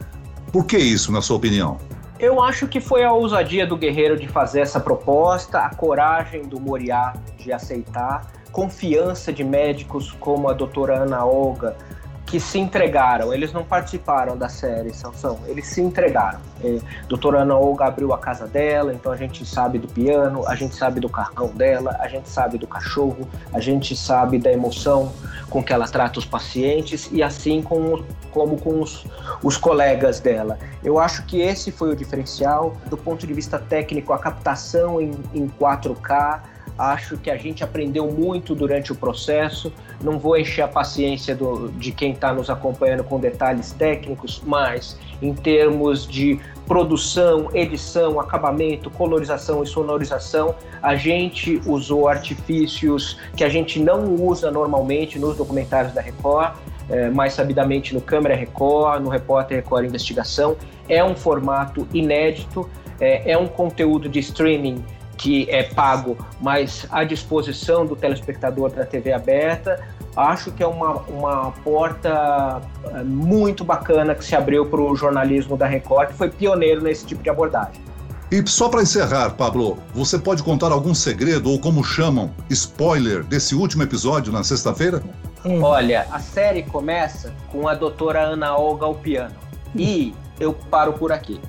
Por 0.49 0.65
que 0.65 0.77
isso, 0.77 1.11
na 1.11 1.21
sua 1.21 1.35
opinião? 1.35 1.77
Eu 2.17 2.41
acho 2.41 2.69
que 2.69 2.79
foi 2.79 3.03
a 3.03 3.11
ousadia 3.11 3.67
do 3.67 3.75
guerreiro 3.75 4.17
de 4.17 4.29
fazer 4.29 4.61
essa 4.61 4.79
proposta, 4.79 5.59
a 5.59 5.75
coragem 5.75 6.43
do 6.43 6.61
Moriá 6.61 7.15
de 7.37 7.51
aceitar, 7.51 8.31
confiança 8.49 9.33
de 9.33 9.43
médicos 9.43 10.15
como 10.21 10.47
a 10.47 10.53
doutora 10.53 10.99
Ana 10.99 11.25
Olga, 11.25 11.75
que 12.27 12.41
se 12.41 12.59
entregaram, 12.59 13.33
eles 13.33 13.53
não 13.53 13.63
participaram 13.63 14.37
da 14.37 14.49
série 14.49 14.93
Sansão, 14.93 15.39
eles 15.47 15.65
se 15.65 15.79
entregaram. 15.79 16.41
É, 16.61 16.77
doutora 17.07 17.39
Ana 17.39 17.55
Olga 17.55 17.85
abriu 17.85 18.13
a 18.13 18.17
casa 18.17 18.45
dela, 18.45 18.93
então 18.93 19.13
a 19.13 19.15
gente 19.15 19.45
sabe 19.45 19.79
do 19.79 19.87
piano, 19.87 20.45
a 20.45 20.53
gente 20.53 20.75
sabe 20.75 20.99
do 20.99 21.07
carrão 21.07 21.47
dela, 21.47 21.95
a 22.01 22.07
gente 22.09 22.27
sabe 22.27 22.57
do 22.57 22.67
cachorro, 22.67 23.27
a 23.53 23.61
gente 23.61 23.95
sabe 23.95 24.37
da 24.37 24.51
emoção 24.51 25.13
com 25.49 25.63
que 25.63 25.71
ela 25.71 25.87
trata 25.87 26.19
os 26.19 26.25
pacientes 26.25 27.07
e 27.13 27.23
assim 27.23 27.61
com, 27.61 28.03
como 28.31 28.59
com 28.59 28.81
os, 28.81 29.05
os 29.41 29.55
colegas 29.55 30.19
dela. 30.19 30.59
Eu 30.83 30.99
acho 30.99 31.25
que 31.25 31.39
esse 31.39 31.71
foi 31.71 31.91
o 31.91 31.95
diferencial 31.95 32.75
do 32.87 32.97
ponto 32.97 33.25
de 33.25 33.33
vista 33.33 33.57
técnico, 33.57 34.11
a 34.11 34.19
captação 34.19 34.99
em, 34.99 35.11
em 35.33 35.47
4K, 35.47 36.41
Acho 36.77 37.17
que 37.17 37.31
a 37.31 37.37
gente 37.37 37.63
aprendeu 37.63 38.11
muito 38.11 38.53
durante 38.53 38.91
o 38.91 38.95
processo. 38.95 39.73
Não 40.03 40.19
vou 40.19 40.37
encher 40.37 40.61
a 40.61 40.67
paciência 40.67 41.35
do, 41.35 41.69
de 41.71 41.91
quem 41.91 42.11
está 42.11 42.31
nos 42.31 42.51
acompanhando 42.51 43.03
com 43.03 43.19
detalhes 43.19 43.71
técnicos, 43.71 44.41
mas 44.45 44.99
em 45.19 45.33
termos 45.33 46.05
de 46.05 46.39
produção, 46.67 47.49
edição, 47.53 48.19
acabamento, 48.19 48.91
colorização 48.91 49.63
e 49.63 49.67
sonorização, 49.67 50.53
a 50.81 50.95
gente 50.95 51.59
usou 51.65 52.07
artifícios 52.07 53.19
que 53.35 53.43
a 53.43 53.49
gente 53.49 53.79
não 53.79 54.13
usa 54.13 54.51
normalmente 54.51 55.17
nos 55.17 55.35
documentários 55.35 55.93
da 55.93 56.01
Record. 56.01 56.53
É, 56.89 57.09
mais 57.09 57.33
sabidamente 57.33 57.93
no 57.93 57.99
Câmera 57.99 58.33
Record, 58.33 59.03
no 59.03 59.09
Repórter 59.09 59.57
Record 59.57 59.83
Investigação. 59.83 60.55
É 60.87 61.03
um 61.03 61.17
formato 61.17 61.85
inédito, 61.93 62.69
é, 62.97 63.33
é 63.33 63.37
um 63.37 63.45
conteúdo 63.45 64.07
de 64.07 64.19
streaming 64.19 64.81
que 65.17 65.49
é 65.49 65.63
pago, 65.63 66.17
mas 66.39 66.85
à 66.91 67.03
disposição 67.03 67.85
do 67.85 67.95
telespectador 67.95 68.69
da 68.71 68.85
TV 68.85 69.11
aberta. 69.11 69.79
Acho 70.15 70.51
que 70.51 70.63
é 70.63 70.67
uma, 70.67 70.97
uma 71.09 71.51
porta 71.63 72.61
eh, 72.85 73.03
muito 73.03 73.63
bacana 73.63 74.15
que 74.15 74.25
se 74.25 74.35
abriu 74.35 74.65
para 74.65 74.81
o 74.81 74.95
jornalismo 74.95 75.55
da 75.55 75.67
Record, 75.67 76.09
que 76.09 76.13
foi 76.15 76.29
pioneiro 76.29 76.81
nesse 76.81 77.05
tipo 77.05 77.21
de 77.21 77.29
abordagem. 77.29 77.81
E 78.31 78.43
só 78.45 78.67
para 78.67 78.81
encerrar, 78.81 79.31
Pablo, 79.31 79.77
você 79.93 80.17
pode 80.17 80.43
contar 80.43 80.71
algum 80.71 80.93
segredo 80.93 81.49
ou 81.49 81.59
como 81.59 81.83
chamam, 81.83 82.31
spoiler 82.49 83.23
desse 83.23 83.55
último 83.55 83.83
episódio 83.83 84.33
na 84.33 84.43
sexta-feira? 84.43 85.01
Olha, 85.61 86.05
a 86.11 86.19
série 86.19 86.63
começa 86.63 87.33
com 87.51 87.67
a 87.67 87.73
doutora 87.73 88.21
Ana 88.21 88.57
Olga 88.57 88.85
ao 88.85 88.95
piano. 88.95 89.35
E 89.75 90.13
eu 90.39 90.53
paro 90.53 90.93
por 90.93 91.11
aqui. 91.11 91.39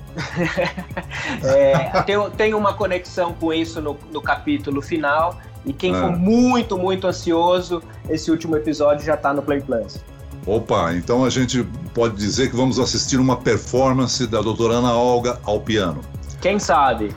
é, 1.43 2.01
tenho 2.35 2.57
uma 2.57 2.73
conexão 2.73 3.33
com 3.33 3.53
isso 3.53 3.81
no, 3.81 3.97
no 4.11 4.21
capítulo 4.21 4.81
final. 4.81 5.37
E 5.65 5.73
quem 5.73 5.93
for 5.93 6.11
é. 6.11 6.15
muito, 6.15 6.77
muito 6.77 7.05
ansioso, 7.05 7.83
esse 8.09 8.31
último 8.31 8.55
episódio 8.55 9.05
já 9.05 9.15
está 9.15 9.33
no 9.33 9.41
Play 9.41 9.61
Plus. 9.61 9.99
Opa, 10.45 10.93
então 10.95 11.25
a 11.25 11.29
gente 11.29 11.63
pode 11.93 12.15
dizer 12.15 12.49
que 12.49 12.55
vamos 12.55 12.79
assistir 12.79 13.19
uma 13.19 13.37
performance 13.37 14.25
da 14.25 14.41
doutora 14.41 14.75
Ana 14.75 14.93
Olga 14.93 15.37
ao 15.43 15.59
piano. 15.59 16.01
Quem 16.41 16.57
sabe? 16.57 17.13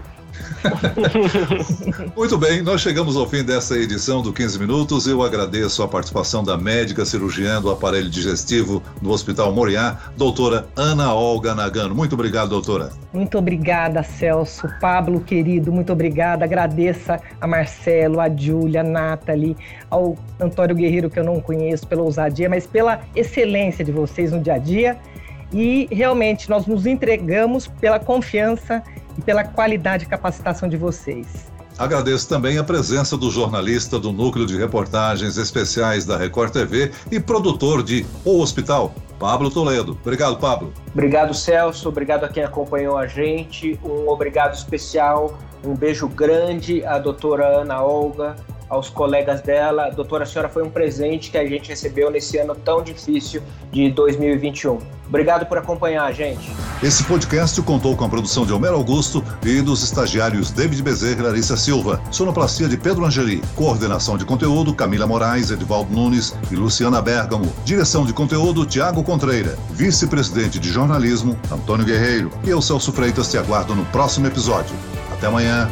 Muito 2.17 2.39
bem, 2.39 2.63
nós 2.63 2.81
chegamos 2.81 3.17
ao 3.17 3.29
fim 3.29 3.43
dessa 3.43 3.77
edição 3.77 4.23
do 4.23 4.33
15 4.33 4.59
Minutos. 4.59 5.07
Eu 5.07 5.23
agradeço 5.23 5.83
a 5.83 5.89
participação 5.89 6.45
da 6.45 6.57
médica 6.57 7.05
cirurgiã 7.05 7.61
do 7.61 7.71
aparelho 7.71 8.09
digestivo 8.09 8.83
do 9.01 9.11
Hospital 9.11 9.53
Moriá, 9.53 9.99
doutora 10.17 10.67
Ana 10.77 11.15
Olga 11.15 11.55
Nagano. 11.55 11.95
Muito 11.95 12.15
obrigado, 12.15 12.51
doutora. 12.51 12.91
Muito 13.13 13.37
obrigada, 13.39 14.03
Celso. 14.03 14.69
Pablo, 14.81 15.21
querido, 15.21 15.73
muito 15.73 15.93
obrigada. 15.93 16.45
Agradeça 16.45 17.21
a 17.41 17.47
Marcelo, 17.47 18.21
a 18.21 18.29
Júlia, 18.29 18.81
a 18.81 18.85
Nathalie, 18.85 19.57
ao 19.91 20.17
Antônio 20.41 20.77
Guerreiro, 20.77 21.11
que 21.11 21.19
eu 21.19 21.25
não 21.25 21.41
conheço, 21.41 21.87
pela 21.87 22.03
ousadia, 22.03 22.49
mas 22.49 22.67
pela 22.67 23.01
excelência 23.15 23.85
de 23.85 23.93
vocês 23.93 24.33
no 24.33 24.41
dia 24.41 24.55
a 24.55 24.59
dia. 24.59 24.99
E 25.53 25.87
realmente 25.91 26.49
nós 26.49 26.67
nos 26.67 26.87
entregamos 26.87 27.67
pela 27.67 28.01
confiança 28.01 28.83
e 29.17 29.23
pela 29.23 29.45
qualidade 29.45 30.05
de 30.05 30.11
capacitação 30.11 30.69
de 30.69 30.77
vocês. 30.77 31.53
Agradeço 31.79 32.29
também 32.29 32.59
a 32.59 32.65
presença 32.65 33.17
do 33.17 33.31
jornalista 33.31 33.99
do 33.99 34.13
Núcleo 34.13 34.47
de 34.47 34.57
Reportagens 34.59 35.37
Especiais 35.37 36.05
da 36.05 36.17
Record 36.17 36.53
TV 36.53 36.93
e 37.11 37.19
produtor 37.19 37.83
de 37.83 38.05
O 38.25 38.41
Hospital, 38.41 38.95
Pablo 39.19 39.51
Toledo. 39.51 39.99
Obrigado, 40.03 40.37
Pablo. 40.37 40.73
Obrigado, 40.93 41.33
Celso. 41.33 41.89
Obrigado 41.89 42.25
a 42.25 42.29
quem 42.29 42.45
acompanhou 42.45 42.99
a 42.99 43.07
gente. 43.07 43.79
Um 43.83 44.09
obrigado 44.09 44.55
especial, 44.55 45.39
um 45.65 45.75
beijo 45.75 46.09
grande 46.09 46.85
à 46.85 46.99
doutora 46.99 47.63
Ana 47.63 47.83
Olga, 47.83 48.37
aos 48.73 48.89
colegas 48.89 49.43
dela. 49.43 49.91
Doutora, 49.91 50.25
a 50.25 50.27
senhora 50.27 50.49
foi 50.49 50.63
um 50.63 50.71
presente 50.71 51.31
que 51.31 51.37
a 51.37 51.47
gente 51.47 51.69
recebeu 51.69 52.11
nesse 52.11 52.39
ano 52.39 52.55
tão 52.55 52.83
difícil 52.83 53.43
de 53.71 53.91
2021. 53.91 54.79
Obrigado 55.07 55.45
por 55.45 55.59
acompanhar 55.59 56.11
gente. 56.15 56.51
Esse 56.83 57.05
podcast 57.05 57.61
contou 57.61 57.95
com 57.95 58.03
a 58.03 58.09
produção 58.09 58.47
de 58.47 58.53
Homero 58.53 58.77
Augusto 58.77 59.23
e 59.45 59.61
dos 59.61 59.83
estagiários 59.83 60.51
David 60.51 60.83
Bezerra 60.83 61.21
e 61.21 61.23
Larissa 61.25 61.55
Silva. 61.55 62.01
Sonoplastia 62.11 62.67
de 62.67 62.79
Pedro 62.79 63.05
Angeli. 63.05 63.43
Coordenação 63.55 64.17
de 64.17 64.25
conteúdo 64.25 64.75
Camila 64.75 65.07
Moraes, 65.07 65.51
Edvaldo 65.51 65.93
Nunes 65.93 66.35
e 66.51 66.57
Luciana 66.57 67.03
Bergamo. 67.03 67.53
Direção 67.67 68.07
de 68.07 68.15
conteúdo 68.15 68.65
Tiago 68.65 69.05
Contreira. 69.05 69.55
Vice-presidente 69.73 70.59
de 70.59 70.71
jornalismo 70.71 71.39
Antônio 71.53 71.85
Guerreiro. 71.85 72.31
E 72.43 72.49
eu, 72.49 72.63
Celso 72.63 72.91
Freitas, 72.91 73.31
te 73.31 73.37
aguardo 73.37 73.75
no 73.75 73.85
próximo 73.87 74.29
episódio. 74.29 74.75
Até 75.13 75.27
amanhã. 75.27 75.69